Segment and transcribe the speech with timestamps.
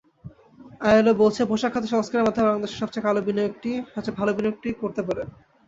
[0.81, 3.19] ILO বলছে, পোশাক খাতে সংস্কারের মাধ্যমে বাংলাদেশ সবচেয়ে ভালো
[4.33, 5.23] বিনিয়োগটি করতে পারে।